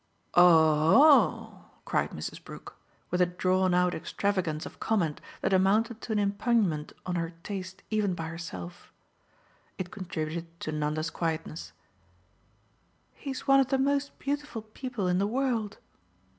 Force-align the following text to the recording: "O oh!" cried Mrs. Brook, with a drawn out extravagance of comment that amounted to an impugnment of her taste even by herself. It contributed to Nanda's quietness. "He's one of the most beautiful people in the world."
"O 0.33 0.43
oh!" 0.43 1.65
cried 1.85 2.09
Mrs. 2.09 2.43
Brook, 2.43 2.75
with 3.11 3.21
a 3.21 3.27
drawn 3.27 3.75
out 3.75 3.93
extravagance 3.93 4.65
of 4.65 4.79
comment 4.79 5.21
that 5.41 5.53
amounted 5.53 6.01
to 6.01 6.11
an 6.11 6.17
impugnment 6.17 6.91
of 7.05 7.15
her 7.15 7.35
taste 7.43 7.83
even 7.91 8.15
by 8.15 8.25
herself. 8.29 8.91
It 9.77 9.91
contributed 9.91 10.59
to 10.61 10.71
Nanda's 10.71 11.11
quietness. 11.11 11.71
"He's 13.13 13.45
one 13.47 13.59
of 13.59 13.67
the 13.67 13.77
most 13.77 14.17
beautiful 14.17 14.63
people 14.63 15.07
in 15.07 15.19
the 15.19 15.27
world." 15.27 15.77